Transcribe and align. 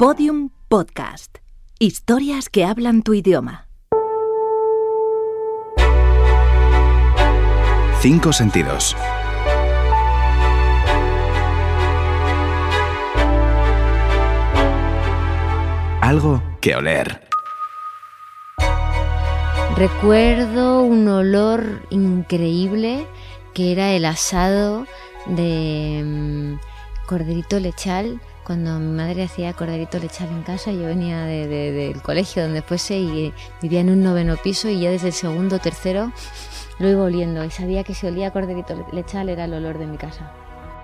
Podium 0.00 0.48
Podcast. 0.68 1.40
Historias 1.78 2.48
que 2.48 2.64
hablan 2.64 3.02
tu 3.02 3.12
idioma. 3.12 3.68
Cinco 8.00 8.32
sentidos. 8.32 8.96
Algo 16.00 16.42
que 16.62 16.76
oler. 16.76 17.28
Recuerdo 19.76 20.82
un 20.82 21.08
olor 21.08 21.82
increíble 21.90 23.06
que 23.52 23.72
era 23.72 23.92
el 23.92 24.06
asado 24.06 24.86
de 25.26 26.02
mm, 26.02 27.06
corderito 27.06 27.60
lechal. 27.60 28.18
Cuando 28.44 28.78
mi 28.80 28.96
madre 28.96 29.24
hacía 29.24 29.52
corderito 29.52 29.98
lechal 29.98 30.28
en 30.30 30.42
casa, 30.42 30.72
yo 30.72 30.82
venía 30.86 31.20
de- 31.24 31.46
de- 31.46 31.72
del 31.72 32.02
colegio 32.02 32.42
donde 32.42 32.62
fuese 32.62 32.96
y 32.98 33.32
vivía 33.62 33.80
en 33.80 33.90
un 33.90 34.02
noveno 34.02 34.36
piso 34.36 34.68
y 34.68 34.80
ya 34.80 34.90
desde 34.90 35.08
el 35.08 35.12
segundo 35.12 35.56
o 35.56 35.58
tercero 35.60 36.10
lo 36.78 36.88
iba 36.88 37.02
oliendo 37.04 37.44
y 37.44 37.50
sabía 37.50 37.84
que 37.84 37.94
si 37.94 38.06
olía 38.06 38.30
corderito 38.32 38.74
le- 38.74 38.84
lechal 38.92 39.28
era 39.28 39.44
el 39.44 39.54
olor 39.54 39.78
de 39.78 39.86
mi 39.86 39.98
casa. 39.98 40.32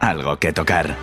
Algo 0.00 0.36
que 0.38 0.52
tocar. 0.52 0.94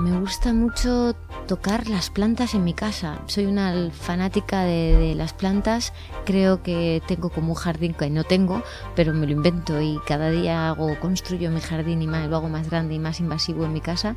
Me 0.00 0.18
gusta 0.18 0.52
mucho 0.52 1.14
tocar 1.46 1.88
las 1.88 2.10
plantas 2.10 2.54
en 2.54 2.64
mi 2.64 2.74
casa. 2.74 3.20
Soy 3.26 3.46
una 3.46 3.90
fanática 3.90 4.64
de, 4.64 4.96
de 4.96 5.14
las 5.14 5.32
plantas. 5.32 5.92
Creo 6.24 6.62
que 6.62 7.02
tengo 7.06 7.30
como 7.30 7.48
un 7.48 7.54
jardín 7.54 7.94
que 7.94 8.10
no 8.10 8.24
tengo, 8.24 8.62
pero 8.94 9.12
me 9.12 9.26
lo 9.26 9.32
invento 9.32 9.80
y 9.80 9.98
cada 10.06 10.30
día 10.30 10.68
hago, 10.68 10.98
construyo 11.00 11.50
mi 11.50 11.60
jardín 11.60 12.02
y 12.02 12.06
más, 12.06 12.28
lo 12.28 12.36
hago 12.36 12.48
más 12.48 12.68
grande 12.70 12.94
y 12.94 12.98
más 12.98 13.20
invasivo 13.20 13.64
en 13.64 13.72
mi 13.72 13.80
casa. 13.80 14.16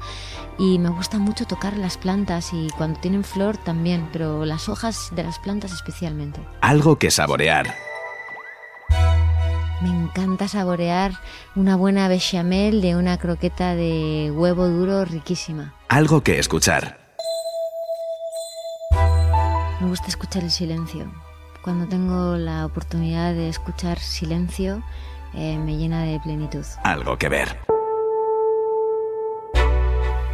Y 0.58 0.80
me 0.80 0.90
gusta 0.90 1.20
mucho 1.20 1.46
tocar 1.46 1.78
las 1.78 1.98
plantas 1.98 2.54
y 2.54 2.70
cuando 2.78 3.00
tienen 3.00 3.24
flor 3.24 3.58
también, 3.58 4.10
pero 4.12 4.46
las 4.46 4.70
hojas 4.70 5.10
de 5.16 5.24
las 5.24 5.40
plantas 5.40 5.72
especialmente. 5.74 6.40
Algo 6.62 6.98
que 6.98 7.12
saborear. 7.12 7.74
Me 9.82 9.90
encanta 9.90 10.48
saborear 10.48 11.12
una 11.56 11.76
buena 11.76 12.08
bechamel 12.08 12.82
de 12.82 12.96
una 12.96 13.18
croqueta 13.18 13.76
de 13.76 14.32
huevo 14.34 14.68
duro 14.68 15.06
riquísima. 15.06 15.76
Algo 15.88 16.22
que 16.22 16.40
escuchar. 16.40 17.07
Me 19.80 19.88
gusta 19.90 20.08
escuchar 20.08 20.44
el 20.44 20.50
silencio. 20.50 21.06
Cuando 21.62 21.86
tengo 21.88 22.36
la 22.36 22.66
oportunidad 22.66 23.36
de 23.36 23.48
escuchar 23.48 24.00
silencio, 24.00 24.82
eh, 25.36 25.60
me 25.60 25.78
llena 25.78 26.04
de 26.04 26.20
plenitud. 26.20 26.66
Algo 26.84 27.18
que 27.18 27.30
ver. 27.30 27.60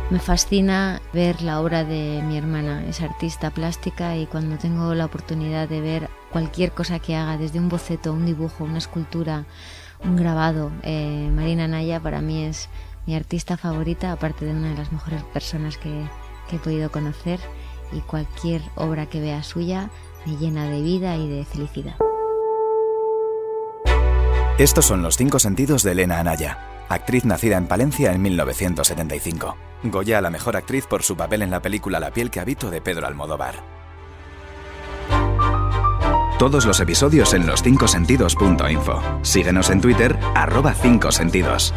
Me 0.09 0.19
fascina 0.19 1.02
ver 1.11 1.41
la 1.41 1.59
obra 1.59 1.83
de 1.83 2.22
mi 2.23 2.38
hermana, 2.38 2.85
es 2.88 3.02
artista 3.02 3.50
plástica 3.50 4.16
y 4.16 4.27
cuando 4.27 4.58
tengo 4.58 4.94
la 4.94 5.05
oportunidad 5.05 5.67
de 5.67 5.81
ver 5.81 6.09
cualquier 6.31 6.72
cosa 6.72 7.00
que 7.00 7.17
haga, 7.17 7.35
desde 7.35 7.59
un 7.59 7.67
boceto, 7.67 8.13
un 8.13 8.25
dibujo, 8.25 8.63
una 8.63 8.78
escultura, 8.78 9.44
un 10.05 10.16
grabado, 10.16 10.72
eh, 10.83 11.30
Marina 11.33 11.67
Naya 11.67 12.00
para 12.00 12.22
mí 12.22 12.45
es 12.45 12.69
mi 13.05 13.16
artista 13.16 13.57
favorita, 13.57 14.13
aparte 14.13 14.45
de 14.45 14.52
una 14.52 14.69
de 14.69 14.78
las 14.78 14.94
mejores 14.94 15.22
personas 15.23 15.78
que, 15.78 16.05
que 16.47 16.55
he 16.55 16.59
podido 16.59 16.91
conocer 16.91 17.41
y 17.94 18.02
cualquier 18.02 18.61
obra 18.75 19.05
que 19.05 19.22
vea 19.22 19.44
suya 19.44 19.89
me 20.25 20.38
llena 20.38 20.69
de 20.69 20.81
vida 20.81 21.16
y 21.17 21.27
de 21.27 21.45
felicidad. 21.45 21.95
Estos 24.58 24.85
son 24.85 25.02
los 25.02 25.17
cinco 25.17 25.39
sentidos 25.39 25.83
de 25.83 25.94
Elena 25.94 26.19
Anaya, 26.19 26.85
actriz 26.88 27.25
nacida 27.25 27.58
en 27.58 27.67
Palencia 27.67 28.11
en 28.11 28.22
1975. 28.22 29.58
Goya 29.83 30.19
a 30.19 30.22
la 30.22 30.30
mejor 30.30 30.55
actriz 30.55 30.85
por 30.85 31.03
su 31.03 31.17
papel 31.17 31.41
en 31.41 31.52
la 31.52 31.61
película 31.61 32.00
La 32.00 32.11
piel 32.11 32.30
que 32.30 32.39
habito 32.39 32.69
de 32.69 32.80
Pedro 32.80 33.08
Almodóvar. 33.08 33.63
Todos 36.38 36.66
los 36.66 36.80
episodios 36.80 37.34
en 37.34 37.45
los 37.47 37.63
5sentidos.info. 37.63 39.01
Síguenos 39.22 39.69
en 39.69 39.81
Twitter, 39.81 40.19
arroba 40.35 40.73
5 40.73 41.12
sentidos. 41.12 41.73